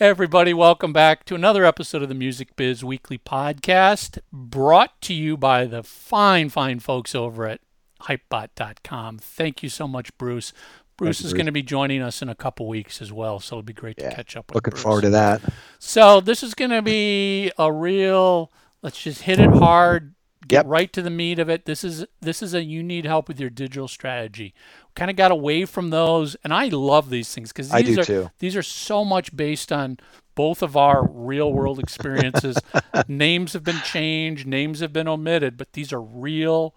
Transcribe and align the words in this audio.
everybody, 0.00 0.54
welcome 0.54 0.92
back 0.92 1.24
to 1.26 1.34
another 1.34 1.64
episode 1.64 2.02
of 2.02 2.08
the 2.08 2.14
Music 2.14 2.56
Biz 2.56 2.82
Weekly 2.84 3.18
Podcast, 3.18 4.18
brought 4.32 4.98
to 5.02 5.14
you 5.14 5.36
by 5.36 5.66
the 5.66 5.82
fine, 5.82 6.48
fine 6.48 6.80
folks 6.80 7.14
over 7.14 7.46
at 7.46 7.60
hypebot.com. 8.02 9.18
Thank 9.18 9.62
you 9.62 9.68
so 9.68 9.86
much, 9.86 10.16
Bruce. 10.16 10.52
Bruce 10.96 11.20
you, 11.20 11.26
is 11.26 11.32
Bruce. 11.32 11.38
going 11.38 11.46
to 11.46 11.52
be 11.52 11.62
joining 11.62 12.00
us 12.02 12.22
in 12.22 12.28
a 12.28 12.34
couple 12.34 12.66
weeks 12.66 13.02
as 13.02 13.12
well, 13.12 13.40
so 13.40 13.56
it'll 13.56 13.62
be 13.62 13.72
great 13.72 13.96
Yeah, 13.98 14.10
to 14.10 14.16
catch 14.16 14.36
up 14.36 14.48
with 14.48 14.54
Looking 14.56 14.70
Bruce. 14.72 14.82
forward 14.82 15.02
to 15.02 15.10
that. 15.10 15.42
So 15.78 16.20
this 16.20 16.42
is 16.42 16.54
going 16.54 16.70
to 16.70 16.82
be 16.82 17.50
a 17.58 17.70
real. 17.72 18.50
Let's 18.82 19.02
just 19.02 19.22
hit 19.22 19.38
it 19.38 19.50
hard. 19.50 20.14
Get 20.48 20.64
Yep. 20.64 20.66
right 20.66 20.92
to 20.94 21.02
the 21.02 21.10
meat 21.10 21.38
of 21.38 21.50
it. 21.50 21.66
This 21.66 21.84
is 21.84 22.06
this 22.22 22.42
is 22.42 22.54
a 22.54 22.64
you 22.64 22.82
need 22.82 23.04
help 23.04 23.28
with 23.28 23.38
your 23.38 23.50
digital 23.50 23.86
strategy. 23.86 24.54
Kind 24.94 25.10
of 25.10 25.16
got 25.16 25.30
away 25.30 25.64
from 25.64 25.90
those, 25.90 26.36
and 26.44 26.52
I 26.52 26.66
love 26.66 27.10
these 27.10 27.32
things 27.34 27.52
because 27.52 27.70
these 27.70 27.96
are 27.96 28.04
too. 28.04 28.30
these 28.38 28.56
are 28.56 28.62
so 28.62 29.04
much 29.04 29.34
based 29.36 29.70
on 29.72 29.98
both 30.34 30.62
of 30.62 30.76
our 30.76 31.04
real 31.04 31.52
world 31.52 31.78
experiences. 31.78 32.62
names 33.08 33.52
have 33.52 33.64
been 33.64 33.80
changed, 33.80 34.46
names 34.46 34.80
have 34.80 34.92
been 34.92 35.08
omitted, 35.08 35.56
but 35.56 35.72
these 35.74 35.92
are 35.92 36.00
real 36.00 36.74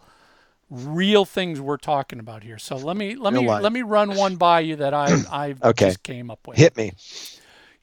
real 0.69 1.23
things 1.25 1.59
we're 1.61 1.77
talking 1.77 2.19
about 2.19 2.43
here. 2.43 2.57
So 2.57 2.77
let 2.77 2.97
me 2.97 3.15
let 3.15 3.33
Real 3.33 3.43
me 3.43 3.47
life. 3.47 3.63
let 3.63 3.71
me 3.73 3.81
run 3.81 4.15
one 4.15 4.35
by 4.37 4.61
you 4.61 4.75
that 4.77 4.93
I 4.93 5.23
I 5.29 5.55
Okay. 5.63 5.87
just 5.87 6.03
came 6.03 6.29
up 6.31 6.47
with 6.47 6.57
Hit 6.57 6.77
me. 6.77 6.93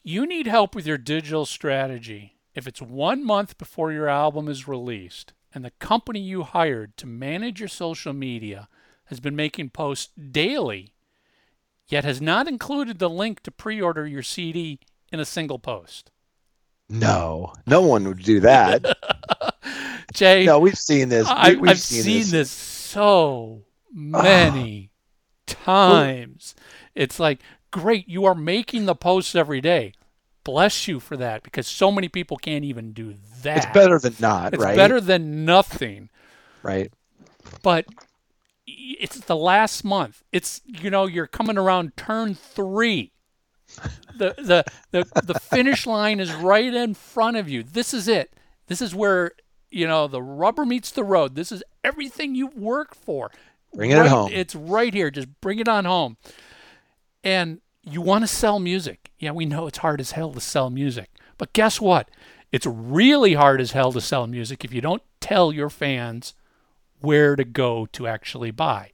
you 0.03 0.27
need 0.27 0.47
help 0.47 0.75
with 0.75 0.87
your 0.87 0.99
digital 0.99 1.45
strategy 1.47 2.37
if 2.55 2.67
it's 2.67 2.81
one 2.83 3.25
month 3.25 3.59
before 3.59 3.93
your 3.93 4.09
album 4.09 4.49
is 4.49 4.67
released 4.67 5.33
and 5.55 5.65
the 5.65 5.71
company 5.73 6.21
you 6.21 6.43
hired 6.43 6.97
to 6.97 7.07
manage 7.07 7.61
your 7.61 7.69
social 7.69 8.13
media 8.13 8.69
has 9.11 9.21
been 9.21 9.37
making 9.37 9.71
posts 9.71 10.09
daily 10.17 10.95
yet 11.91 12.05
has 12.05 12.21
not 12.21 12.49
included 12.49 12.99
the 12.99 13.11
link 13.11 13.43
to 13.43 13.51
pre-order 13.51 14.07
your 14.07 14.23
CD 14.23 14.79
in 15.13 15.21
a 15.21 15.25
single 15.25 15.59
post. 15.59 16.11
No, 16.89 17.53
no 17.67 17.83
one 17.83 18.07
would 18.09 18.23
do 18.23 18.41
that. 18.41 18.85
Jay, 20.13 20.45
no, 20.45 20.59
we've 20.59 20.79
seen 20.79 21.09
this. 21.09 21.27
I, 21.29 21.55
we've 21.55 21.71
I've 21.71 21.79
seen, 21.79 22.03
seen, 22.03 22.19
this. 22.21 22.31
this. 22.31 22.51
so 22.51 23.63
many 23.93 24.91
times. 25.47 26.55
It's 26.95 27.21
like, 27.21 27.41
great, 27.71 28.09
you 28.09 28.25
are 28.25 28.35
making 28.35 28.87
the 28.87 28.95
posts 28.95 29.35
every 29.35 29.61
day. 29.61 29.93
Bless 30.43 30.89
you 30.89 30.99
for 31.01 31.17
that 31.17 31.43
because 31.43 31.67
so 31.67 31.93
many 31.93 32.09
people 32.09 32.37
can't 32.37 32.65
even 32.65 32.93
do 32.93 33.15
that. 33.43 33.59
It's 33.59 33.75
better 33.75 33.99
than 33.99 34.15
not, 34.19 34.55
It's 34.55 34.63
right? 34.63 34.75
better 34.77 35.01
than 35.01 35.45
nothing. 35.45 36.09
right? 36.63 36.93
But 37.63 37.87
it's 39.01 39.19
the 39.21 39.37
last 39.37 39.85
month. 39.85 40.23
It's 40.33 40.61
you 40.65 40.91
know 40.91 41.07
you're 41.07 41.27
coming 41.27 41.59
around 41.59 41.97
turn 41.97 42.35
three. 42.35 43.13
The 44.17 44.35
the 44.37 44.65
the 44.91 45.23
the 45.23 45.39
finish 45.39 45.87
line 45.87 46.21
is 46.21 46.33
right 46.35 46.73
in 46.73 46.95
front 46.95 47.37
of 47.37 47.49
you. 47.49 47.63
This 47.63 47.95
is 47.95 48.09
it. 48.09 48.33
This 48.67 48.81
is 48.83 48.95
where 48.95 49.33
you 49.71 49.87
know 49.87 50.07
the 50.09 50.23
rubber 50.23 50.65
meets 50.67 50.91
the 50.91 51.05
road. 51.05 51.35
This 51.35 51.53
is 51.53 51.63
everything 51.85 52.35
you've 52.35 52.57
worked 52.57 52.97
for. 52.97 53.31
Bring 53.73 53.91
it 53.93 53.97
Right- 53.99 54.09
home. 54.11 54.31
It's 54.33 54.55
right 54.55 54.93
here. 54.93 55.11
Just 55.11 55.29
bring 55.41 55.59
it 55.61 55.69
on 55.69 55.85
home. 55.85 56.17
And 57.23 57.61
you 57.83 58.01
want 58.01 58.23
to 58.25 58.27
sell 58.29 58.59
music. 58.59 59.11
Yeah, 59.19 59.31
we 59.33 59.47
know 59.47 59.67
it's 59.67 59.79
hard 59.79 60.01
as 60.01 60.13
hell 60.13 60.33
to 60.33 60.41
sell 60.41 60.71
music. 60.71 61.11
But 61.39 61.53
guess 61.53 61.81
what? 61.81 62.11
It's 62.53 62.67
really 62.67 63.35
hard 63.35 63.61
as 63.61 63.73
hell 63.73 63.93
to 63.93 64.01
sell 64.01 64.27
music 64.27 64.65
if 64.65 64.73
you 64.73 64.81
don't 64.81 65.03
tell 65.21 65.53
your 65.53 65.71
fans 65.71 66.35
where 67.01 67.37
to 67.37 67.45
go 67.45 67.87
to 67.93 68.07
actually 68.07 68.51
buy. 68.51 68.91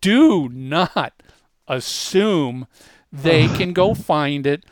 Do 0.00 0.48
not 0.48 1.22
assume 1.66 2.66
they 3.12 3.48
can 3.56 3.72
go 3.72 3.94
find 3.94 4.46
it 4.46 4.64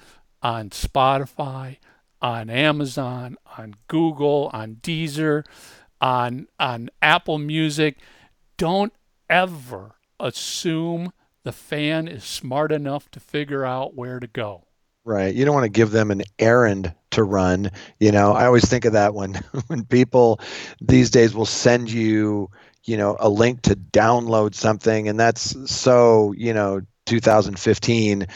on 0.42 0.70
Spotify, 0.70 1.78
on 2.20 2.50
Amazon, 2.50 3.36
on 3.58 3.74
Google, 3.88 4.50
on 4.52 4.76
Deezer, 4.76 5.44
on 6.00 6.46
on 6.58 6.90
Apple 7.02 7.38
Music. 7.38 7.98
Don't 8.56 8.92
ever 9.28 9.96
assume 10.18 11.12
the 11.44 11.52
fan 11.52 12.08
is 12.08 12.24
smart 12.24 12.72
enough 12.72 13.10
to 13.10 13.20
figure 13.20 13.64
out 13.64 13.94
where 13.94 14.18
to 14.18 14.26
go. 14.26 14.64
Right. 15.04 15.32
You 15.32 15.44
don't 15.44 15.54
want 15.54 15.64
to 15.64 15.70
give 15.70 15.92
them 15.92 16.10
an 16.10 16.22
errand 16.40 16.92
to 17.12 17.22
run. 17.22 17.70
You 18.00 18.10
know, 18.10 18.32
I 18.32 18.44
always 18.46 18.64
think 18.64 18.84
of 18.84 18.94
that 18.94 19.14
when 19.14 19.34
when 19.68 19.84
people 19.84 20.40
these 20.80 21.10
days 21.10 21.34
will 21.34 21.46
send 21.46 21.90
you, 21.90 22.50
you 22.86 22.96
know, 22.96 23.16
a 23.18 23.28
link 23.28 23.62
to 23.62 23.76
download 23.76 24.54
something 24.54 25.08
and 25.08 25.18
that's 25.18 25.70
so, 25.70 26.32
you 26.36 26.54
know, 26.54 26.80
2015, 27.06 28.26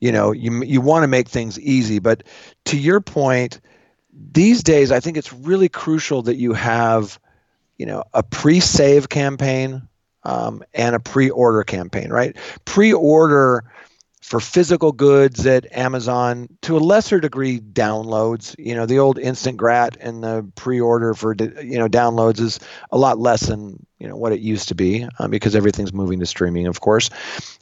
you 0.00 0.12
know, 0.12 0.32
you 0.32 0.62
you 0.62 0.80
want 0.80 1.02
to 1.02 1.08
make 1.08 1.28
things 1.28 1.58
easy, 1.58 1.98
but 1.98 2.22
to 2.66 2.78
your 2.78 3.00
point, 3.00 3.60
these 4.12 4.62
days 4.62 4.92
I 4.92 5.00
think 5.00 5.16
it's 5.16 5.32
really 5.32 5.68
crucial 5.68 6.22
that 6.22 6.36
you 6.36 6.52
have, 6.52 7.18
you 7.78 7.86
know, 7.86 8.04
a 8.14 8.22
pre-save 8.22 9.08
campaign 9.08 9.88
um, 10.22 10.62
and 10.74 10.94
a 10.94 11.00
pre-order 11.00 11.64
campaign, 11.64 12.10
right? 12.10 12.36
Pre-order 12.64 13.64
for 14.30 14.38
physical 14.38 14.92
goods 14.92 15.44
at 15.44 15.66
Amazon, 15.76 16.48
to 16.62 16.76
a 16.76 16.78
lesser 16.78 17.18
degree, 17.18 17.58
downloads. 17.58 18.54
You 18.60 18.76
know, 18.76 18.86
the 18.86 19.00
old 19.00 19.18
instant 19.18 19.56
grat 19.56 19.96
and 20.00 20.22
the 20.22 20.48
pre-order 20.54 21.14
for 21.14 21.34
you 21.34 21.78
know 21.78 21.88
downloads 21.88 22.38
is 22.38 22.60
a 22.92 22.96
lot 22.96 23.18
less 23.18 23.48
than 23.48 23.84
you 23.98 24.06
know 24.06 24.14
what 24.14 24.32
it 24.32 24.38
used 24.38 24.68
to 24.68 24.76
be 24.76 25.04
um, 25.18 25.32
because 25.32 25.56
everything's 25.56 25.92
moving 25.92 26.20
to 26.20 26.26
streaming, 26.26 26.68
of 26.68 26.80
course. 26.80 27.10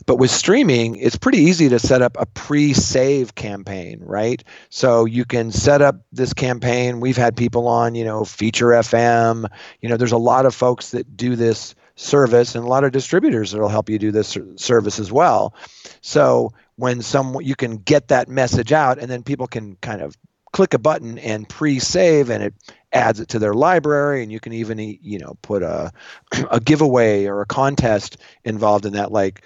But 0.05 0.17
with 0.17 0.31
streaming, 0.31 0.97
it's 0.97 1.17
pretty 1.17 1.39
easy 1.39 1.71
to 1.71 1.79
set 1.79 2.03
up 2.03 2.19
a 2.21 2.27
pre-save 2.27 3.35
campaign, 3.35 4.01
right? 4.03 4.45
So 4.69 5.07
you 5.07 5.25
can 5.25 5.51
set 5.51 5.81
up 5.81 5.97
this 6.13 6.35
campaign. 6.35 7.01
We've 7.01 7.17
had 7.17 7.35
people 7.35 7.67
on, 7.67 7.95
you 7.95 8.05
know, 8.05 8.27
Feature 8.27 8.69
FM. 8.69 9.47
You 9.81 9.89
know, 9.89 9.97
there's 9.97 10.13
a 10.13 10.19
lot 10.19 10.45
of 10.45 10.55
folks 10.55 10.91
that 10.91 11.17
do 11.17 11.35
this 11.35 11.75
service 11.99 12.55
and 12.55 12.65
a 12.65 12.69
lot 12.69 12.85
of 12.85 12.93
distributors 12.93 13.51
that'll 13.51 13.69
help 13.69 13.91
you 13.91 13.99
do 13.99 14.13
this 14.13 14.39
service 14.57 14.99
as 15.01 15.11
well. 15.11 15.53
So 16.01 16.53
when 16.77 17.03
some 17.03 17.37
you 17.43 17.57
can 17.57 17.79
get 17.79 18.09
that 18.09 18.29
message 18.29 18.73
out 18.73 18.99
and 18.99 19.11
then 19.11 19.23
people 19.23 19.49
can 19.49 19.77
kind 19.77 20.01
of 20.01 20.17
click 20.53 20.73
a 20.75 20.79
button 20.79 21.19
and 21.19 21.49
pre-save 21.49 22.31
and 22.31 22.43
it 22.43 22.55
adds 22.93 23.21
it 23.21 23.29
to 23.29 23.39
their 23.39 23.53
library 23.53 24.23
and 24.23 24.33
you 24.33 24.41
can 24.41 24.53
even 24.53 24.79
you 24.79 25.19
know 25.19 25.37
put 25.43 25.63
a 25.63 25.93
a 26.51 26.61
giveaway 26.61 27.27
or 27.27 27.41
a 27.43 27.47
contest 27.47 28.17
involved 28.45 28.87
in 28.87 28.93
that 28.95 29.11
like 29.13 29.43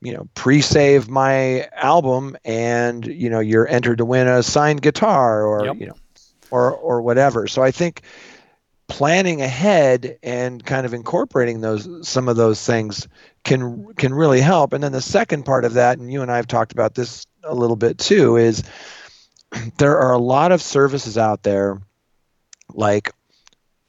you 0.00 0.12
know 0.12 0.28
pre-save 0.34 1.08
my 1.08 1.68
album 1.74 2.36
and 2.44 3.04
you 3.06 3.28
know 3.28 3.40
you're 3.40 3.68
entered 3.68 3.98
to 3.98 4.04
win 4.04 4.28
a 4.28 4.42
signed 4.42 4.80
guitar 4.80 5.44
or 5.44 5.64
Yep. 5.66 5.76
you 5.80 5.86
know 5.88 5.96
or 6.50 6.70
or 6.72 7.02
whatever 7.02 7.46
so 7.48 7.62
i 7.62 7.70
think 7.72 8.02
planning 8.88 9.42
ahead 9.42 10.18
and 10.22 10.64
kind 10.64 10.86
of 10.86 10.94
incorporating 10.94 11.60
those 11.60 11.88
some 12.06 12.28
of 12.28 12.36
those 12.36 12.64
things 12.64 13.08
can 13.42 13.92
can 13.94 14.14
really 14.14 14.40
help 14.40 14.72
and 14.72 14.82
then 14.82 14.92
the 14.92 15.00
second 15.00 15.44
part 15.44 15.64
of 15.64 15.74
that 15.74 15.98
and 15.98 16.12
you 16.12 16.22
and 16.22 16.30
I 16.30 16.36
have 16.36 16.46
talked 16.46 16.72
about 16.72 16.94
this 16.94 17.26
a 17.42 17.54
little 17.54 17.76
bit 17.76 17.98
too 17.98 18.36
is 18.36 18.62
there 19.78 19.98
are 19.98 20.12
a 20.12 20.18
lot 20.18 20.52
of 20.52 20.62
services 20.62 21.18
out 21.18 21.42
there 21.42 21.80
like 22.74 23.12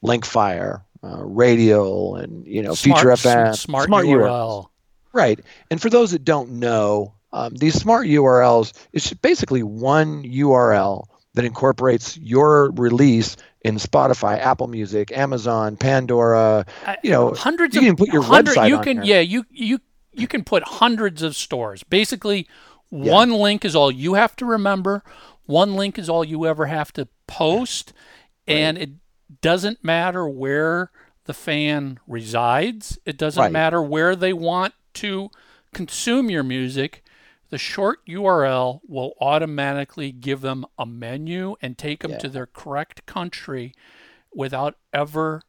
Linkfire, 0.03 0.83
uh, 1.03 1.23
Radial, 1.23 2.15
and 2.15 2.45
you 2.45 2.61
know 2.61 2.75
Feature 2.75 3.09
FM, 3.09 3.55
smart, 3.55 3.89
URL. 3.89 4.05
URL. 4.05 4.67
Right. 5.13 5.39
And 5.71 5.81
for 5.81 5.89
those 5.89 6.11
that 6.11 6.23
don't 6.23 6.51
know, 6.59 7.13
um, 7.33 7.55
these 7.55 7.75
smart 7.75 8.07
URLs 8.07 8.73
is 8.93 9.11
basically 9.13 9.63
one 9.63 10.23
URL 10.23 11.05
that 11.33 11.45
incorporates 11.45 12.17
your 12.17 12.71
release 12.71 13.37
in 13.61 13.75
Spotify, 13.75 14.39
Apple 14.39 14.67
Music, 14.67 15.11
Amazon, 15.11 15.75
Pandora. 15.77 16.65
Uh, 16.85 16.95
you 17.03 17.11
know, 17.11 17.33
hundreds 17.33 17.75
you 17.75 17.81
of 17.81 17.85
can 17.87 17.95
put 17.95 18.09
your 18.09 18.21
hundred- 18.23 18.55
website 18.55 18.69
you 18.69 18.77
on 18.77 18.83
can 18.83 18.97
there. 18.97 19.05
yeah 19.05 19.19
you 19.19 19.45
you 19.49 19.79
you 20.13 20.27
can 20.27 20.43
put 20.43 20.63
hundreds 20.63 21.21
of 21.21 21.35
stores 21.35 21.83
basically 21.83 22.47
one 22.89 23.31
link 23.31 23.63
is 23.65 23.75
all 23.75 23.91
you 23.91 24.13
have 24.15 24.35
to 24.35 24.45
remember 24.45 25.03
one 25.45 25.75
link 25.75 25.99
is 25.99 26.09
all 26.09 26.23
you 26.23 26.45
ever 26.45 26.65
have 26.67 26.91
to 26.93 27.07
post 27.27 27.93
and 28.47 28.77
it 28.77 28.89
doesn't 29.41 29.83
matter 29.83 30.27
where 30.27 30.89
the 31.25 31.33
fan 31.33 31.99
resides 32.07 32.97
it 33.05 33.17
doesn't 33.17 33.41
Right. 33.41 33.51
matter 33.51 33.81
where 33.83 34.15
they 34.15 34.33
want 34.33 34.73
to 34.95 35.29
consume 35.73 36.29
your 36.31 36.43
music 36.43 37.03
the 37.49 37.57
short 37.57 38.05
URL 38.07 38.81
will 38.87 39.13
automatically 39.21 40.11
give 40.11 40.41
them 40.41 40.65
a 40.77 40.85
menu 40.85 41.55
and 41.61 41.77
take 41.77 42.01
them 42.01 42.11
Yeah. 42.11 42.17
to 42.19 42.29
their 42.29 42.45
correct 42.45 43.05
country 43.05 43.73
without 44.33 44.77
ever 44.93 45.41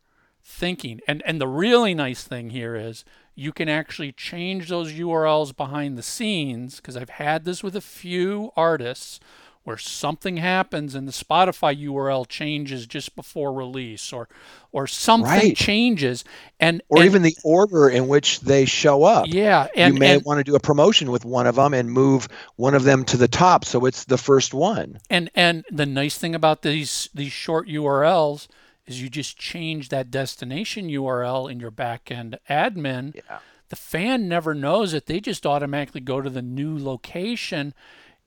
thinking. 0.43 1.01
And 1.07 1.23
and 1.27 1.41
the 1.41 1.49
really 1.49 1.95
nice 1.95 2.25
thing 2.25 2.51
here 2.51 2.75
is 2.77 3.05
you 3.35 3.53
can 3.53 3.69
actually 3.69 4.13
change 4.13 4.69
those 4.69 4.93
URLs 4.93 5.57
behind 5.57 5.97
the 5.99 6.03
scenes 6.03 6.77
because 6.77 6.97
I've 6.97 7.11
had 7.11 7.45
this 7.45 7.63
with 7.63 7.77
a 7.77 7.81
few 7.81 8.51
artists 8.57 9.21
where 9.69 9.77
something 9.77 10.39
happens 10.39 10.95
and 10.95 11.07
the 11.07 11.13
Spotify 11.13 11.79
URL 11.79 12.27
changes 12.27 12.87
just 12.87 13.15
before 13.15 13.53
release 13.53 14.15
or 14.15 14.27
or 14.73 14.87
something 14.87 15.29
Right. 15.31 15.55
changes 15.57 16.25
and 16.59 16.81
or 16.89 16.97
and- 16.99 17.05
even 17.07 17.21
the 17.21 17.37
order 17.45 17.87
in 17.87 18.09
which 18.09 18.41
they 18.41 18.65
show 18.65 19.05
up. 19.05 19.27
yeah 19.29 19.67
and, 19.77 19.93
you 19.95 20.01
may 20.01 20.15
and, 20.15 20.25
want 20.25 20.39
to 20.39 20.45
do 20.45 20.55
a 20.57 20.61
promotion 20.61 21.11
with 21.11 21.27
one 21.27 21.47
of 21.47 21.57
them 21.57 21.75
and 21.75 21.93
move 21.93 22.29
one 22.57 22.75
of 22.75 22.85
them 22.85 23.05
to 23.05 23.19
the 23.19 23.29
top 23.29 23.67
so 23.67 23.85
it's 23.85 24.05
the 24.07 24.17
first 24.17 24.55
one. 24.55 24.99
and 25.11 25.31
and 25.35 25.67
the 25.71 25.85
nice 25.85 26.17
thing 26.17 26.35
about 26.35 26.63
these 26.63 27.11
these 27.15 27.33
short 27.33 27.69
URLs 27.69 28.49
is 28.87 29.03
you 29.03 29.11
just 29.11 29.37
change 29.37 29.91
that 29.91 30.11
destination 30.11 30.89
URL 30.89 31.47
in 31.53 31.61
your 31.61 31.71
backend 31.71 32.39
admin 32.49 33.15
Yeah. 33.17 33.41
the 33.69 33.77
fan 33.77 34.29
never 34.29 34.55
knows 34.55 34.95
it 34.95 35.05
they 35.05 35.21
just 35.21 35.45
automatically 35.45 36.01
go 36.01 36.23
to 36.23 36.31
the 36.31 36.41
new 36.41 36.79
location 36.79 37.75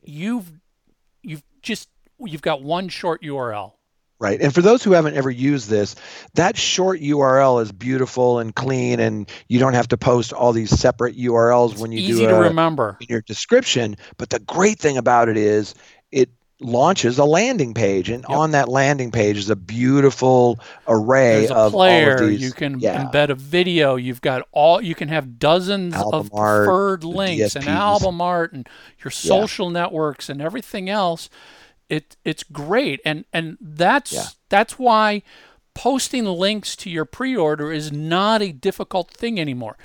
you've 0.03 0.51
you've 1.23 1.44
just 1.62 1.89
you've 2.19 2.41
got 2.41 2.62
one 2.62 2.89
short 2.89 3.21
url 3.23 3.73
Right. 4.21 4.39
And 4.39 4.53
for 4.53 4.62
those 4.62 4.83
who 4.83 4.91
haven't 4.91 5.15
ever 5.15 5.31
used 5.31 5.68
this, 5.68 5.95
that 6.35 6.56
short 6.56 7.00
URL 7.00 7.59
is 7.59 7.71
beautiful 7.71 8.38
and 8.38 8.53
clean 8.53 9.00
and 9.00 9.27
you 9.47 9.57
don't 9.57 9.73
have 9.73 9.88
to 9.88 9.97
post 9.97 10.31
all 10.31 10.53
these 10.53 10.69
separate 10.69 11.18
URLs 11.18 11.79
when 11.79 11.91
you 11.91 12.01
easy 12.01 12.21
do 12.21 12.27
to 12.27 12.35
a, 12.35 12.41
remember 12.41 12.97
in 13.01 13.07
your 13.09 13.21
description. 13.21 13.95
But 14.18 14.29
the 14.29 14.38
great 14.38 14.77
thing 14.77 14.95
about 14.95 15.27
it 15.27 15.38
is 15.38 15.73
it 16.12 16.29
launches 16.63 17.18
a 17.18 17.25
landing 17.25 17.74
page 17.74 18.10
and 18.10 18.24
Yep. 18.30 18.38
on 18.38 18.52
that 18.52 18.68
landing 18.69 19.12
page 19.12 19.38
is 19.38 19.50
a 19.50 19.56
beautiful 19.56 20.60
array 20.88 21.40
there's 21.40 21.52
a 21.52 21.56
of 21.56 21.72
player 21.72 22.18
all 22.18 22.24
of 22.24 22.30
these 22.30 22.42
you 22.42 22.52
can 22.52 22.80
yeah. 22.80 23.04
embed 23.06 23.30
a 23.30 23.36
video 23.36 23.96
you've 23.96 24.22
got 24.22 24.48
all 24.52 24.81
you 24.81 24.94
can 24.96 25.08
have 25.08 25.40
dozens 25.40 25.94
Album 25.94 26.13
of 26.19 26.30
art, 26.34 26.66
preferred 26.66 27.04
links 27.04 27.56
and 27.56 27.68
album 27.68 28.22
art 28.22 28.54
and 28.54 28.68
your 29.04 29.12
social 29.12 29.69
networks 29.69 30.30
and 30.30 30.42
everything 30.42 30.90
else 30.90 31.30
it 31.90 32.16
it's 32.24 32.44
great 32.44 33.02
and 33.04 33.25
and 33.34 33.58
that's 33.60 34.13
Yeah. 34.13 34.25
that's 34.50 34.78
why 34.78 35.24
posting 35.74 36.25
links 36.25 36.75
to 36.78 36.90
your 36.90 37.06
pre-order 37.06 37.72
is 37.72 37.92
not 37.92 38.42
a 38.42 38.52
difficult 38.52 39.10
thing 39.12 39.40
anymore 39.40 39.78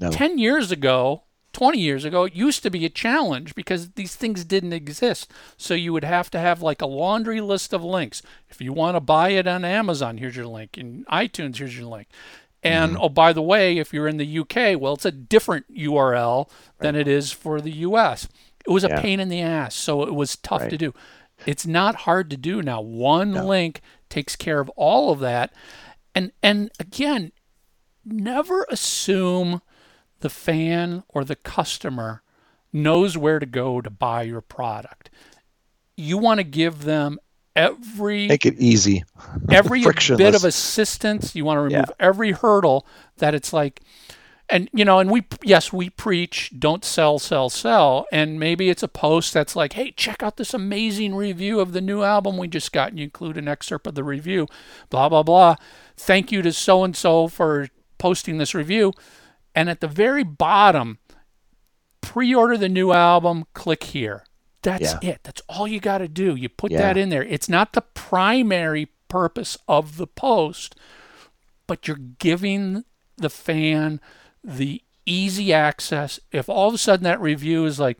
No. 0.00 0.10
10 0.10 0.38
years 0.38 0.70
ago 0.72 1.22
20 1.52 1.78
years 1.78 2.04
ago 2.04 2.24
it 2.24 2.34
used 2.34 2.62
to 2.62 2.70
be 2.70 2.84
a 2.84 2.90
challenge 2.90 3.54
because 3.54 3.90
these 3.92 4.14
things 4.14 4.44
didn't 4.44 4.72
exist. 4.74 5.30
So 5.56 5.74
you 5.74 5.92
would 5.92 6.04
have 6.04 6.30
to 6.30 6.38
have 6.38 6.62
like 6.62 6.82
a 6.82 6.86
laundry 6.86 7.40
list 7.40 7.72
of 7.72 7.82
links. 7.82 8.22
If 8.48 8.60
you 8.60 8.72
want 8.72 8.96
to 8.96 9.00
buy 9.00 9.30
it 9.30 9.46
on 9.46 9.64
amazon 9.64 10.18
here's 10.18 10.36
your 10.36 10.46
link. 10.46 10.76
In 10.78 11.04
itunes 11.10 11.56
here's 11.56 11.76
your 11.76 11.86
link. 11.88 12.08
And 12.62 12.92
Mm-hmm. 12.92 13.02
oh 13.02 13.08
by 13.08 13.32
the 13.32 13.42
way 13.42 13.78
if 13.78 13.92
you're 13.94 14.08
in 14.08 14.18
the 14.18 14.38
uk 14.40 14.54
well 14.80 14.94
it's 14.94 15.04
a 15.04 15.12
different 15.12 15.66
url 15.74 16.48
than 16.80 16.94
it 16.96 17.08
is 17.08 17.32
for 17.32 17.60
the 17.60 17.70
us 17.72 18.28
it 18.66 18.70
was 18.70 18.84
a 18.84 18.88
Yeah. 18.88 19.00
pain 19.00 19.18
in 19.20 19.28
the 19.28 19.40
ass 19.40 19.74
so 19.74 20.02
it 20.02 20.14
was 20.14 20.36
tough 20.36 20.68
to 20.68 20.76
do. 20.76 20.92
It's 21.46 21.66
not 21.66 21.94
hard 22.06 22.28
to 22.30 22.36
do 22.36 22.62
now. 22.62 22.80
One 22.80 23.30
No. 23.32 23.46
link 23.46 23.80
takes 24.10 24.34
care 24.36 24.58
of 24.60 24.68
all 24.70 25.10
of 25.12 25.20
that. 25.20 25.52
And 26.14 26.32
and 26.42 26.70
again 26.80 27.32
never 28.04 28.66
assume 28.70 29.62
the 30.20 30.30
fan 30.30 31.02
or 31.08 31.24
the 31.24 31.36
customer 31.36 32.22
knows 32.72 33.16
where 33.16 33.38
to 33.38 33.46
go 33.46 33.80
to 33.80 33.90
buy 33.90 34.22
your 34.22 34.40
product. 34.40 35.10
You 35.96 36.18
want 36.18 36.38
to 36.38 36.44
give 36.44 36.84
them 36.84 37.18
every 37.56 38.28
Make 38.28 38.46
it 38.46 38.58
easy. 38.58 39.04
every 39.50 39.82
bit 39.82 40.34
of 40.34 40.44
assistance. 40.44 41.34
You 41.34 41.44
want 41.44 41.58
to 41.58 41.62
remove 41.62 41.92
every 41.98 42.32
hurdle 42.32 42.86
that 43.16 43.34
it's 43.34 43.52
like 43.52 43.82
and 44.48 44.68
you 44.72 44.84
know 44.84 44.98
and 44.98 45.10
we 45.10 45.24
yes 45.42 45.72
we 45.72 45.90
preach 45.90 46.52
don't 46.58 46.84
sell 46.84 47.18
sell 47.18 47.50
sell 47.50 48.06
and 48.10 48.40
maybe 48.40 48.70
it's 48.70 48.82
a 48.82 48.88
post 48.88 49.34
that's 49.34 49.54
like 49.54 49.74
hey 49.74 49.90
check 49.90 50.22
out 50.22 50.36
this 50.36 50.54
amazing 50.54 51.14
review 51.14 51.60
of 51.60 51.72
the 51.72 51.80
new 51.80 52.02
album 52.02 52.36
we 52.36 52.48
just 52.48 52.72
got 52.72 52.90
and 52.90 52.98
you 52.98 53.04
include 53.04 53.36
an 53.36 53.48
excerpt 53.48 53.86
of 53.86 53.94
the 53.94 54.04
review 54.04 54.46
blah 54.90 55.08
blah 55.08 55.22
blah 55.22 55.54
thank 55.96 56.32
you 56.32 56.42
to 56.42 56.52
so 56.52 56.82
and 56.82 56.96
so 56.96 57.28
for 57.28 57.68
posting 57.98 58.38
this 58.38 58.54
review 58.54 58.92
and 59.58 59.68
at 59.68 59.80
the 59.80 59.88
very 59.88 60.22
bottom 60.22 60.98
pre-order 62.00 62.56
the 62.56 62.68
new 62.68 62.92
album 62.92 63.44
click 63.54 63.82
here. 63.84 64.24
That's 64.62 64.92
Yeah. 65.02 65.10
it. 65.14 65.20
That's 65.24 65.42
all 65.48 65.66
you 65.66 65.80
got 65.80 65.98
to 65.98 66.08
do. 66.08 66.34
You 66.36 66.48
put 66.48 66.70
Yeah. 66.70 66.78
that 66.78 66.96
in 66.96 67.08
there. 67.08 67.24
It's 67.24 67.48
not 67.48 67.72
the 67.72 67.80
primary 67.82 68.88
purpose 69.08 69.56
of 69.66 69.96
the 69.96 70.06
post 70.06 70.74
but 71.66 71.86
you're 71.86 71.98
giving 72.18 72.84
the 73.18 73.28
fan 73.28 74.00
the 74.42 74.82
easy 75.04 75.52
access. 75.52 76.18
If 76.32 76.48
all 76.48 76.68
of 76.68 76.74
a 76.74 76.78
sudden 76.78 77.04
that 77.04 77.20
review 77.20 77.66
is 77.66 77.78
like 77.78 77.98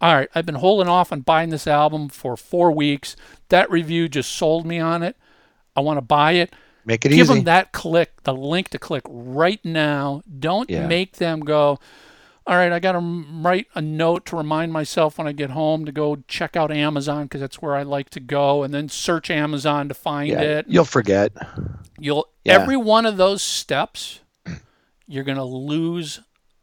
all 0.00 0.14
right 0.14 0.28
i've 0.34 0.46
been 0.46 0.54
holding 0.56 0.88
off 0.88 1.12
on 1.12 1.20
buying 1.20 1.50
this 1.50 1.66
album 1.66 2.08
for 2.08 2.34
four 2.36 2.72
weeks 2.72 3.16
that 3.50 3.70
review 3.70 4.08
just 4.08 4.32
sold 4.32 4.64
me 4.66 4.78
on 4.80 5.02
it. 5.02 5.16
I 5.76 5.80
want 5.80 5.98
to 5.98 6.02
buy 6.02 6.32
it 6.32 6.52
Make 6.84 7.04
it 7.04 7.10
give 7.10 7.18
easy. 7.26 7.34
them 7.34 7.44
that 7.44 7.72
click, 7.72 8.22
the 8.24 8.34
link 8.34 8.68
to 8.70 8.78
click 8.78 9.02
right 9.08 9.62
now. 9.64 10.22
Don't 10.38 10.68
Yeah. 10.70 10.86
make 10.86 11.16
them 11.16 11.40
go, 11.40 11.78
all 12.46 12.56
right, 12.56 12.72
I 12.72 12.80
got 12.80 12.92
to 12.92 12.98
write 12.98 13.66
a 13.74 13.82
note 13.82 14.26
to 14.26 14.36
remind 14.36 14.72
myself 14.72 15.18
when 15.18 15.26
I 15.26 15.32
get 15.32 15.50
home 15.50 15.84
to 15.84 15.92
go 15.92 16.16
check 16.26 16.56
out 16.56 16.72
Amazon 16.72 17.24
because 17.24 17.40
that's 17.42 17.60
where 17.62 17.76
I 17.76 17.82
like 17.82 18.10
to 18.10 18.20
go, 18.20 18.62
and 18.62 18.72
then 18.74 18.88
search 18.88 19.30
Amazon 19.30 19.88
to 19.88 19.94
find 19.94 20.30
yeah. 20.30 20.40
it. 20.40 20.66
You'll 20.68 20.84
forget. 20.86 21.32
You'll 21.98 22.26
Yeah. 22.44 22.54
every 22.54 22.76
one 22.78 23.04
of 23.06 23.18
those 23.18 23.42
steps, 23.42 24.20
you're 25.06 25.24
gonna 25.24 25.44
lose 25.44 26.20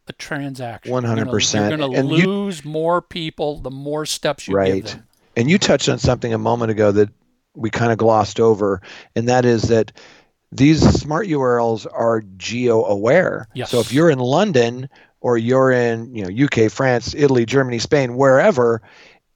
a 0.07 0.13
transaction. 0.13 0.91
You're 0.91 1.01
gonna- 1.01 1.15
100%. 1.25 1.69
You're 1.69 1.77
gonna 1.77 1.99
And 1.99 2.09
you- 2.09 2.25
lose 2.27 2.65
more 2.65 3.01
people 3.01 3.59
the 3.59 3.71
more 3.71 4.05
steps 4.05 4.47
you 4.47 4.53
give 4.53 4.57
Right. 4.57 4.85
them. 4.85 5.03
And 5.35 5.49
you 5.49 5.57
touched 5.59 5.87
on 5.89 5.99
something 5.99 6.33
a 6.33 6.37
moment 6.39 6.71
ago 6.71 6.91
that 6.93 7.09
we 7.57 7.69
kind 7.69 7.91
of 7.91 7.97
glossed 7.97 8.39
over, 8.39 8.81
and 9.15 9.27
that 9.27 9.45
is 9.45 9.63
that 9.63 9.91
these 10.51 10.81
smart 10.99 11.27
URLs 11.27 11.85
are 11.91 12.23
geo 12.37 12.85
aware. 12.85 13.47
Yes. 13.53 13.71
So 13.71 13.79
if 13.79 13.91
you're 13.91 14.09
in 14.09 14.19
London 14.19 14.89
or 15.19 15.37
you're 15.37 15.71
in, 15.71 16.13
you 16.15 16.23
know, 16.23 16.45
UK, 16.45 16.71
France, 16.71 17.13
Italy, 17.15 17.45
Germany, 17.45 17.79
Spain, 17.79 18.15
wherever, 18.15 18.81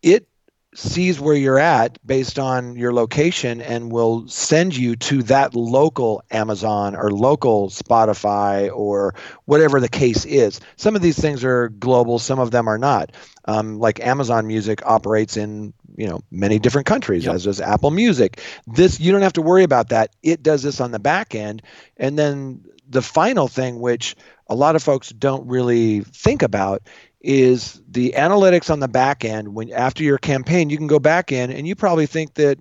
it 0.01 0.27
sees 0.73 1.19
where 1.19 1.35
you're 1.35 1.59
at 1.59 1.99
based 2.05 2.39
on 2.39 2.75
your 2.77 2.93
location 2.93 3.61
and 3.61 3.91
will 3.91 4.27
send 4.27 4.75
you 4.75 4.95
to 4.95 5.21
that 5.23 5.53
local 5.53 6.23
Amazon 6.31 6.95
or 6.95 7.11
local 7.11 7.69
Spotify 7.69 8.73
or 8.73 9.13
whatever 9.45 9.81
the 9.81 9.89
case 9.89 10.23
is. 10.23 10.61
Some 10.77 10.95
of 10.95 11.01
these 11.01 11.19
things 11.19 11.43
are 11.43 11.67
global, 11.69 12.19
some 12.19 12.39
of 12.39 12.51
them 12.51 12.69
are 12.69 12.77
not. 12.77 13.11
Um, 13.45 13.79
like 13.79 13.99
Amazon 13.99 14.47
Music 14.47 14.85
operates 14.85 15.35
in 15.35 15.73
you 15.97 16.07
know 16.07 16.21
many 16.31 16.57
different 16.57 16.87
countries, 16.87 17.25
Yep. 17.25 17.35
as 17.35 17.43
does 17.43 17.59
Apple 17.59 17.91
Music. 17.91 18.39
This 18.65 18.99
you 18.99 19.11
don't 19.11 19.23
have 19.23 19.33
to 19.33 19.41
worry 19.41 19.63
about 19.63 19.89
that. 19.89 20.15
It 20.23 20.41
does 20.41 20.63
this 20.63 20.79
on 20.79 20.91
the 20.91 20.99
back 20.99 21.35
end, 21.35 21.63
and 21.97 22.17
then 22.17 22.63
the 22.87 23.01
final 23.01 23.47
thing, 23.47 23.79
which 23.79 24.15
a 24.47 24.55
lot 24.55 24.75
of 24.75 24.83
folks 24.83 25.09
don't 25.09 25.47
really 25.47 26.01
think 26.01 26.43
about, 26.43 26.83
is 27.21 27.81
the 27.89 28.13
analytics 28.17 28.69
on 28.69 28.79
the 28.79 28.87
back 28.87 29.23
end. 29.23 29.53
When 29.53 29.71
after 29.71 30.03
your 30.03 30.17
campaign, 30.17 30.69
you 30.69 30.77
can 30.77 30.87
go 30.87 30.99
back 30.99 31.31
in, 31.31 31.51
and 31.51 31.67
you 31.67 31.75
probably 31.75 32.07
think 32.07 32.33
that 32.35 32.57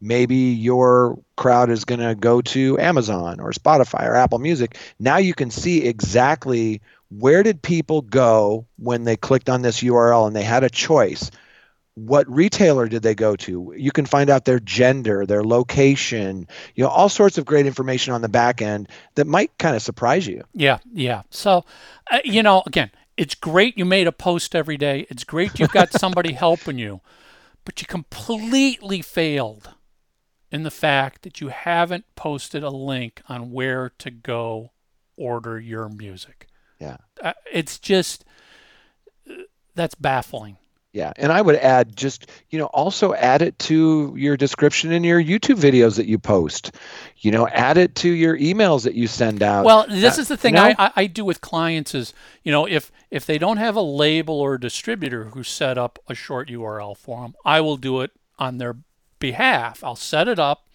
maybe 0.00 0.36
your 0.36 1.18
crowd 1.36 1.70
is 1.70 1.84
going 1.84 2.00
to 2.00 2.14
go 2.14 2.40
to 2.40 2.78
Amazon 2.78 3.40
or 3.40 3.52
Spotify 3.52 4.06
or 4.06 4.14
Apple 4.14 4.38
Music. 4.38 4.76
Now 4.98 5.18
you 5.18 5.34
can 5.34 5.50
see 5.50 5.86
exactly 5.86 6.80
where 7.10 7.42
did 7.42 7.62
people 7.62 8.02
go 8.02 8.66
when 8.76 9.04
they 9.04 9.16
clicked 9.16 9.48
on 9.48 9.62
this 9.62 9.82
URL 9.82 10.26
and 10.26 10.36
they 10.36 10.42
had 10.42 10.64
a 10.64 10.70
choice. 10.70 11.30
What 11.94 12.30
retailer 12.32 12.86
did 12.86 13.02
they 13.02 13.16
go 13.16 13.34
to? 13.36 13.74
You 13.76 13.90
can 13.90 14.06
find 14.06 14.30
out 14.30 14.44
their 14.44 14.60
gender, 14.60 15.26
their 15.26 15.42
location, 15.42 16.46
you 16.76 16.84
know, 16.84 16.90
all 16.90 17.08
sorts 17.08 17.38
of 17.38 17.44
great 17.44 17.66
information 17.66 18.12
on 18.12 18.20
the 18.20 18.28
back 18.28 18.62
end 18.62 18.88
that 19.16 19.26
might 19.26 19.56
kind 19.58 19.74
of 19.74 19.82
surprise 19.82 20.24
you. 20.24 20.44
Yeah, 20.54 20.78
yeah. 20.92 21.22
So, 21.30 21.64
uh, 22.10 22.20
you 22.22 22.44
know, 22.44 22.62
again, 22.66 22.92
it's 23.18 23.34
great 23.34 23.76
you 23.76 23.84
made 23.84 24.06
a 24.06 24.12
post 24.12 24.54
every 24.54 24.76
day. 24.76 25.06
It's 25.10 25.24
great 25.24 25.58
you've 25.58 25.72
got 25.72 25.92
somebody 25.98 26.32
helping 26.32 26.78
you, 26.78 27.00
but 27.64 27.80
you 27.80 27.86
completely 27.86 29.02
failed 29.02 29.74
in 30.50 30.62
the 30.62 30.70
fact 30.70 31.22
that 31.22 31.40
you 31.40 31.48
haven't 31.48 32.04
posted 32.14 32.62
a 32.62 32.70
link 32.70 33.20
on 33.28 33.50
where 33.50 33.90
to 33.98 34.10
go 34.10 34.70
order 35.16 35.58
your 35.58 35.88
music. 35.88 36.46
Yeah. 36.78 36.98
Uh, 37.20 37.32
it's 37.52 37.78
just 37.78 38.24
uh, 39.28 39.34
that's 39.74 39.96
baffling. 39.96 40.56
Yeah, 40.98 41.12
and 41.16 41.30
I 41.30 41.40
would 41.40 41.54
add 41.54 41.96
just, 41.96 42.28
you 42.50 42.58
know, 42.58 42.66
also 42.66 43.14
add 43.14 43.40
it 43.40 43.56
to 43.60 44.12
your 44.16 44.36
description 44.36 44.90
in 44.90 45.04
your 45.04 45.22
YouTube 45.22 45.60
videos 45.60 45.94
that 45.94 46.06
you 46.06 46.18
post. 46.18 46.72
You 47.18 47.30
know, 47.30 47.46
add 47.46 47.76
it 47.76 47.94
to 47.96 48.08
your 48.10 48.36
emails 48.36 48.82
that 48.82 48.94
you 48.94 49.06
send 49.06 49.40
out. 49.40 49.64
Well, 49.64 49.86
this 49.88 50.18
Uh, 50.18 50.22
is 50.22 50.26
the 50.26 50.36
thing 50.36 50.56
you 50.56 50.60
know? 50.60 50.74
I, 50.76 50.86
I, 50.86 50.92
I 50.96 51.06
do 51.06 51.24
with 51.24 51.40
clients 51.40 51.94
is, 51.94 52.12
you 52.42 52.50
know, 52.50 52.66
if 52.66 52.90
if 53.12 53.24
they 53.24 53.38
don't 53.38 53.58
have 53.58 53.76
a 53.76 53.80
label 53.80 54.40
or 54.40 54.54
a 54.54 54.60
distributor 54.60 55.26
who 55.26 55.44
set 55.44 55.78
up 55.78 56.00
a 56.08 56.16
short 56.16 56.48
URL 56.48 56.96
for 56.96 57.22
them, 57.22 57.34
I 57.44 57.60
will 57.60 57.76
do 57.76 58.00
it 58.00 58.10
on 58.36 58.58
their 58.58 58.74
behalf. 59.20 59.84
I'll 59.84 59.94
set 59.94 60.26
it 60.26 60.40
up, 60.40 60.66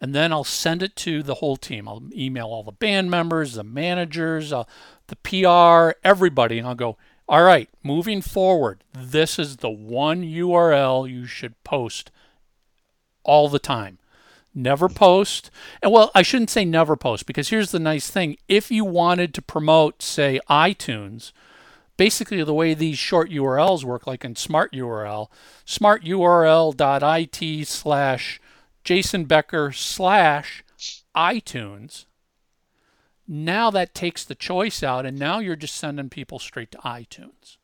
and 0.00 0.12
then 0.12 0.32
I'll 0.32 0.42
send 0.42 0.82
it 0.82 0.96
to 0.96 1.22
the 1.22 1.34
whole 1.36 1.56
team. 1.56 1.86
I'll 1.86 2.02
email 2.16 2.46
all 2.46 2.64
the 2.64 2.72
band 2.72 3.12
members, 3.12 3.54
the 3.54 3.62
managers, 3.62 4.52
uh, 4.52 4.64
the 5.06 5.16
PR, 5.16 5.96
everybody, 6.04 6.58
and 6.58 6.66
I'll 6.66 6.74
go. 6.74 6.96
All 7.28 7.42
right, 7.42 7.68
moving 7.82 8.20
forward, 8.20 8.84
this 8.92 9.38
is 9.38 9.58
the 9.58 9.70
one 9.70 10.22
URL 10.22 11.10
you 11.10 11.26
should 11.26 11.62
post 11.64 12.10
all 13.22 13.48
the 13.48 13.58
time. 13.58 13.98
Never 14.54 14.88
post. 14.88 15.50
And 15.82 15.92
well, 15.92 16.10
I 16.14 16.22
shouldn't 16.22 16.50
say 16.50 16.64
never 16.64 16.96
post 16.96 17.26
because 17.26 17.48
here's 17.48 17.70
the 17.70 17.78
nice 17.78 18.10
thing. 18.10 18.36
If 18.48 18.70
you 18.70 18.84
wanted 18.84 19.32
to 19.34 19.42
promote, 19.42 20.02
say, 20.02 20.40
iTunes, 20.50 21.32
basically 21.96 22.42
the 22.42 22.52
way 22.52 22.74
these 22.74 22.98
short 22.98 23.30
URLs 23.30 23.84
work, 23.84 24.06
like 24.06 24.24
in 24.24 24.36
Smart 24.36 24.72
URL, 24.72 25.28
smarturl.it 25.66 27.66
slash 27.66 28.40
Jason 28.84 29.24
Becker 29.24 29.72
slash 29.72 30.64
iTunes. 31.16 32.04
Now 33.34 33.70
that 33.70 33.94
takes 33.94 34.24
the 34.24 34.34
choice 34.34 34.82
out, 34.82 35.06
and 35.06 35.18
now 35.18 35.38
you're 35.38 35.56
just 35.56 35.74
sending 35.76 36.10
people 36.10 36.38
straight 36.38 36.70
to 36.72 36.78
iTunes. 36.78 37.56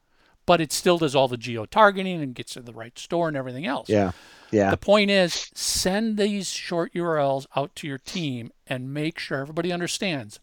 But 0.47 0.63
it 0.63 0.73
still 0.73 0.97
does 0.97 1.15
all 1.15 1.29
the 1.29 1.37
geo 1.37 1.67
targeting 1.67 2.23
and 2.23 2.35
gets 2.35 2.55
to 2.55 2.63
the 2.63 2.73
right 2.73 2.99
store 2.99 3.29
and 3.29 3.37
everything 3.37 3.67
else. 3.67 3.91
Yeah. 3.91 4.13
Yeah. 4.51 4.71
The 4.71 4.79
point 4.79 5.11
is, 5.11 5.51
send 5.55 6.17
these 6.17 6.49
short 6.49 6.95
URLs 6.95 7.47
out 7.55 7.77
to 7.77 7.87
your 7.87 7.99
team 7.99 8.51
and 8.67 8.95
make 8.95 9.19
sure 9.19 9.41
everybody 9.41 9.71
understands 9.71 10.41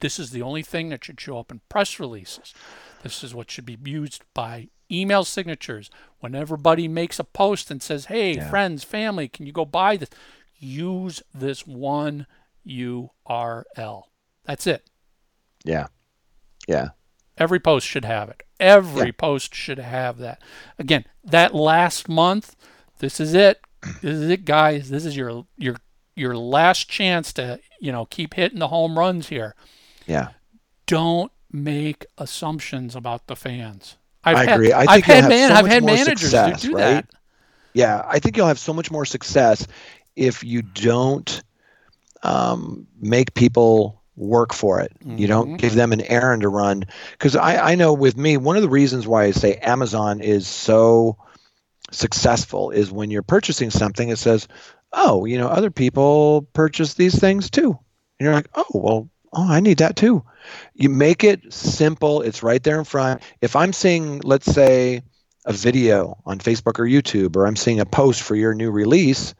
this 0.00 0.18
is 0.18 0.30
the 0.30 0.40
only 0.40 0.62
thing 0.62 0.88
that 0.88 1.04
should 1.04 1.20
show 1.20 1.38
up 1.38 1.52
in 1.52 1.60
press 1.68 2.00
releases. 2.00 2.54
This 3.02 3.22
is 3.22 3.34
what 3.34 3.50
should 3.50 3.66
be 3.66 3.76
used 3.84 4.22
by 4.32 4.68
email 4.90 5.24
signatures. 5.24 5.90
When 6.20 6.34
everybody 6.34 6.88
makes 6.88 7.18
a 7.18 7.24
post 7.24 7.70
and 7.70 7.82
says, 7.82 8.06
hey, 8.06 8.36
Yeah. 8.36 8.48
friends, 8.48 8.82
family, 8.82 9.28
can 9.28 9.44
you 9.44 9.52
go 9.52 9.66
buy 9.66 9.98
this? 9.98 10.08
Use 10.58 11.22
this 11.34 11.66
one 11.66 12.26
URL. 12.66 14.04
That's 14.44 14.66
it. 14.66 14.88
Yeah. 15.64 15.86
Yeah. 16.66 16.90
Every 17.38 17.60
post 17.60 17.86
should 17.86 18.04
have 18.04 18.28
it. 18.28 18.42
Every 18.60 19.06
Yeah. 19.06 19.12
post 19.16 19.54
should 19.54 19.78
have 19.78 20.18
that. 20.18 20.42
Again, 20.78 21.04
that 21.24 21.54
last 21.54 22.08
month, 22.08 22.56
this 22.98 23.20
is 23.20 23.34
it. 23.34 23.60
This 24.00 24.14
is 24.16 24.30
it, 24.30 24.44
guys. 24.44 24.90
This 24.90 25.04
is 25.04 25.16
your 25.16 25.46
your 25.56 25.76
your 26.14 26.36
last 26.36 26.88
chance 26.88 27.32
to 27.34 27.58
you 27.80 27.90
know 27.90 28.04
keep 28.04 28.34
hitting 28.34 28.58
the 28.60 28.68
home 28.68 28.98
runs 28.98 29.28
here. 29.28 29.54
Yeah. 30.06 30.28
Don't 30.86 31.32
make 31.50 32.06
assumptions 32.18 32.94
about 32.94 33.26
the 33.26 33.36
fans. 33.36 33.96
I've 34.24 34.36
I 34.36 34.44
had, 34.44 34.54
agree. 34.54 34.72
I 34.72 34.86
you'll 34.86 35.04
had 35.04 35.20
have 35.22 35.28
man, 35.28 35.48
so 35.48 35.54
I've 35.56 35.66
had 35.66 35.84
managers 35.84 36.20
success, 36.20 36.62
who 36.62 36.68
do 36.70 36.76
right? 36.76 36.82
that. 36.94 37.10
Yeah, 37.74 38.04
I 38.06 38.18
think 38.18 38.36
you'll 38.36 38.46
have 38.46 38.58
so 38.58 38.72
much 38.72 38.90
more 38.90 39.04
success 39.04 39.66
if 40.14 40.44
you 40.44 40.62
don't 40.62 41.42
um, 42.22 42.86
make 43.00 43.34
people 43.34 44.01
work 44.16 44.52
for 44.52 44.80
it. 44.80 44.92
You 45.04 45.26
don't 45.26 45.52
Mhm. 45.52 45.58
give 45.58 45.74
them 45.74 45.92
an 45.92 46.02
errand 46.02 46.42
to 46.42 46.48
run. 46.48 46.84
Because 47.12 47.34
I, 47.36 47.72
I 47.72 47.74
know 47.74 47.92
with 47.92 48.16
me, 48.16 48.36
one 48.36 48.56
of 48.56 48.62
the 48.62 48.68
reasons 48.68 49.06
why 49.06 49.24
I 49.24 49.30
say 49.30 49.56
Amazon 49.56 50.20
is 50.20 50.46
so 50.46 51.16
successful 51.90 52.70
is 52.70 52.90
when 52.92 53.10
you're 53.10 53.22
purchasing 53.22 53.70
something, 53.70 54.08
it 54.08 54.18
says, 54.18 54.48
oh, 54.92 55.24
you 55.24 55.38
know, 55.38 55.48
other 55.48 55.70
people 55.70 56.46
purchase 56.52 56.94
these 56.94 57.18
things 57.18 57.50
too. 57.50 57.70
And 58.18 58.26
you're 58.26 58.34
like, 58.34 58.48
oh, 58.54 58.64
well, 58.74 59.08
oh, 59.32 59.48
I 59.50 59.60
need 59.60 59.78
that 59.78 59.96
too. 59.96 60.24
You 60.74 60.88
make 60.88 61.24
it 61.24 61.52
simple, 61.52 62.22
it's 62.22 62.42
right 62.42 62.62
there 62.62 62.78
in 62.78 62.84
front. 62.84 63.22
If 63.40 63.56
I'm 63.56 63.72
seeing, 63.72 64.20
let's 64.20 64.50
say, 64.50 65.02
a 65.44 65.52
video 65.52 66.18
on 66.24 66.38
Facebook 66.38 66.78
or 66.78 66.84
YouTube, 66.84 67.36
or 67.36 67.46
I'm 67.46 67.56
seeing 67.56 67.80
a 67.80 67.86
post 67.86 68.22
for 68.22 68.36
your 68.36 68.54
new 68.54 68.70
release, 68.70 69.34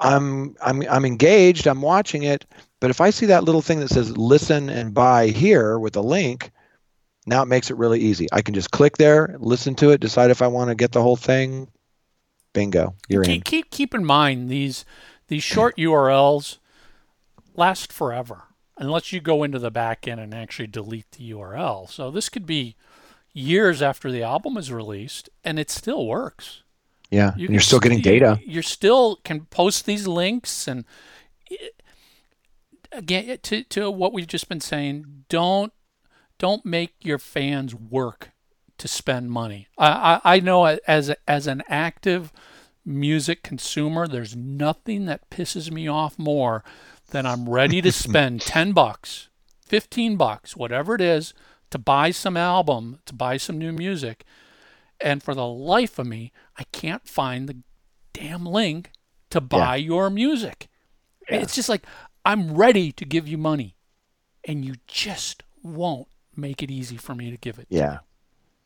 I'm 0.00 0.56
I'm 0.62 0.82
I'm 0.88 1.04
engaged, 1.04 1.66
I'm 1.66 1.82
watching 1.82 2.22
it, 2.22 2.46
but 2.80 2.90
if 2.90 3.00
I 3.00 3.10
see 3.10 3.26
that 3.26 3.44
little 3.44 3.62
thing 3.62 3.80
that 3.80 3.90
says 3.90 4.16
listen 4.16 4.68
and 4.68 4.94
buy 4.94 5.28
here 5.28 5.78
with 5.78 5.94
a 5.96 6.00
link, 6.00 6.50
now 7.26 7.42
it 7.42 7.46
makes 7.46 7.70
it 7.70 7.76
really 7.76 8.00
easy. 8.00 8.26
I 8.32 8.42
can 8.42 8.54
just 8.54 8.70
click 8.70 8.96
there, 8.96 9.36
listen 9.38 9.74
to 9.76 9.90
it, 9.90 10.00
decide 10.00 10.30
if 10.30 10.42
I 10.42 10.46
want 10.46 10.70
to 10.70 10.74
get 10.74 10.92
the 10.92 11.02
whole 11.02 11.16
thing. 11.16 11.68
Bingo, 12.52 12.94
you're 13.08 13.22
in. 13.22 13.30
keep, 13.30 13.44
keep 13.44 13.70
keep 13.70 13.94
in 13.94 14.04
mind 14.04 14.48
these 14.48 14.84
these 15.28 15.42
short 15.42 15.76
URLs 15.76 16.58
last 17.54 17.92
forever 17.92 18.44
unless 18.76 19.12
you 19.12 19.20
go 19.20 19.42
into 19.42 19.58
the 19.58 19.70
back 19.70 20.08
end 20.08 20.20
and 20.20 20.34
actually 20.34 20.66
delete 20.66 21.10
the 21.12 21.30
URL. 21.30 21.88
So 21.88 22.10
this 22.10 22.28
could 22.28 22.46
be 22.46 22.74
years 23.32 23.82
after 23.82 24.10
the 24.10 24.22
album 24.22 24.56
is 24.56 24.72
released 24.72 25.28
and 25.44 25.58
it 25.58 25.70
still 25.70 26.06
works. 26.06 26.62
Yeah, 27.10 27.32
You 27.36 27.46
and 27.46 27.54
you're 27.54 27.60
still 27.60 27.80
getting 27.80 28.00
data. 28.00 28.38
You're 28.44 28.62
still 28.62 29.16
can 29.24 29.46
post 29.46 29.84
these 29.86 30.06
links 30.06 30.68
and 30.68 30.84
it- 31.50 31.82
again 32.92 33.38
to 33.42 33.62
to 33.64 33.90
what 33.90 34.12
we've 34.12 34.26
just 34.26 34.48
been 34.48 34.60
saying, 34.60 35.24
don't 35.28 35.72
don't 36.38 36.64
make 36.64 36.94
your 37.00 37.18
fans 37.18 37.74
work 37.74 38.30
to 38.78 38.88
spend 38.88 39.30
money. 39.30 39.68
I 39.76 40.20
I, 40.24 40.36
I 40.36 40.40
know 40.40 40.64
as 40.64 41.12
as 41.26 41.46
an 41.46 41.62
active 41.68 42.32
music 42.84 43.42
consumer, 43.42 44.06
there's 44.08 44.34
nothing 44.34 45.04
that 45.06 45.28
pisses 45.30 45.70
me 45.70 45.86
off 45.86 46.18
more 46.18 46.64
than 47.10 47.26
I'm 47.26 47.48
ready 47.48 47.82
to 47.82 47.92
spend 48.06 48.40
10 48.40 48.72
bucks, 48.72 49.28
15 49.66 50.16
bucks, 50.16 50.56
whatever 50.56 50.94
it 50.94 51.00
is, 51.00 51.34
to 51.70 51.78
buy 51.78 52.10
some 52.10 52.36
album, 52.36 53.00
to 53.06 53.14
buy 53.14 53.36
some 53.36 53.58
new 53.58 53.72
music. 53.72 54.24
And 55.00 55.22
for 55.22 55.34
the 55.34 55.46
life 55.46 55.98
of 55.98 56.06
me, 56.06 56.32
I 56.58 56.64
can't 56.72 57.08
find 57.08 57.48
the 57.48 57.56
damn 58.12 58.44
link 58.44 58.90
to 59.30 59.40
buy 59.40 59.76
your 59.76 60.10
music. 60.10 60.68
Yeah. 61.30 61.38
It's 61.38 61.54
just 61.54 61.68
like, 61.68 61.84
I'm 62.24 62.54
ready 62.54 62.92
to 62.92 63.04
give 63.04 63.26
you 63.26 63.38
money, 63.38 63.76
and 64.44 64.64
you 64.64 64.74
just 64.86 65.42
won't 65.62 66.08
make 66.36 66.62
it 66.62 66.70
easy 66.70 66.96
for 66.96 67.14
me 67.14 67.30
to 67.30 67.36
give 67.36 67.58
it. 67.58 67.66
Yeah. 67.70 68.00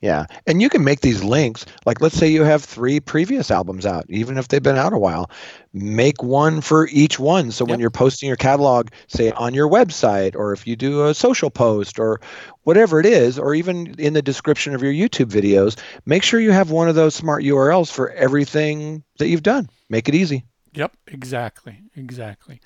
Yeah. 0.00 0.26
And 0.46 0.60
you 0.60 0.68
can 0.68 0.84
make 0.84 1.00
these 1.00 1.24
links. 1.24 1.64
Like, 1.86 2.02
let's 2.02 2.16
say 2.16 2.28
you 2.28 2.44
have 2.44 2.62
three 2.62 3.00
previous 3.00 3.50
albums 3.50 3.86
out, 3.86 4.04
even 4.10 4.36
if 4.36 4.48
they've 4.48 4.62
been 4.62 4.76
out 4.76 4.92
a 4.92 4.98
while. 4.98 5.30
Make 5.72 6.22
one 6.22 6.60
for 6.60 6.88
each 6.88 7.18
one. 7.18 7.50
So 7.50 7.64
when 7.64 7.80
you're 7.80 7.88
posting 7.88 8.26
your 8.26 8.36
catalog, 8.36 8.90
say 9.06 9.30
on 9.32 9.54
your 9.54 9.68
website, 9.68 10.36
or 10.36 10.52
if 10.52 10.66
you 10.66 10.76
do 10.76 11.06
a 11.06 11.14
social 11.14 11.48
post, 11.48 11.98
or 11.98 12.20
whatever 12.64 13.00
it 13.00 13.06
is, 13.06 13.38
or 13.38 13.54
even 13.54 13.94
in 13.98 14.12
the 14.12 14.20
description 14.20 14.74
of 14.74 14.82
your 14.82 14.92
YouTube 14.92 15.30
videos, 15.30 15.80
make 16.04 16.22
sure 16.22 16.38
you 16.38 16.52
have 16.52 16.70
one 16.70 16.88
of 16.88 16.94
those 16.94 17.14
smart 17.14 17.42
URLs 17.42 17.90
for 17.90 18.10
everything 18.10 19.02
that 19.18 19.28
you've 19.28 19.42
done. 19.42 19.70
Make 19.88 20.08
it 20.08 20.14
easy. 20.14 20.44
Yep, 20.74 20.96
exactly, 21.06 21.82
exactly. 21.96 22.60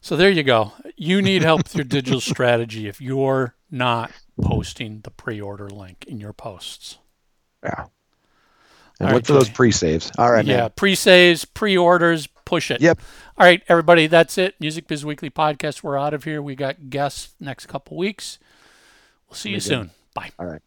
So 0.00 0.16
there 0.16 0.30
you 0.30 0.42
go. 0.42 0.72
You 0.96 1.22
need 1.22 1.42
help 1.42 1.64
with 1.64 1.76
your 1.76 1.84
digital 1.84 2.20
strategy 2.34 2.88
if 2.88 3.00
you're 3.00 3.54
not 3.70 4.10
posting 4.40 5.00
the 5.00 5.10
pre-order 5.10 5.68
link 5.68 6.04
in 6.06 6.20
your 6.20 6.32
posts. 6.32 6.98
Yeah. 7.62 7.86
And 9.00 9.08
All 9.08 9.14
look 9.14 9.22
right, 9.22 9.26
for 9.26 9.32
those 9.32 9.48
pre 9.48 9.72
saves. 9.72 10.12
All 10.18 10.30
right, 10.30 10.44
yeah, 10.44 10.56
man. 10.62 10.72
pre-saves, 10.76 11.44
pre-orders, 11.44 12.28
push 12.44 12.70
it. 12.70 12.80
Yep. 12.80 13.00
All 13.36 13.46
right, 13.46 13.62
everybody, 13.68 14.06
that's 14.06 14.38
it. 14.38 14.54
Music 14.60 14.86
Biz 14.86 15.04
Weekly 15.04 15.30
podcast. 15.30 15.82
We're 15.82 15.98
out 15.98 16.14
of 16.14 16.24
here. 16.24 16.40
We 16.40 16.54
got 16.54 16.90
guests 16.90 17.34
next 17.40 17.66
couple 17.66 17.96
weeks. 17.96 18.38
We'll 19.28 19.36
see 19.36 19.50
you 19.50 19.60
soon. 19.60 19.90
Bye. 20.14 20.30
All 20.38 20.46
right. 20.46 20.62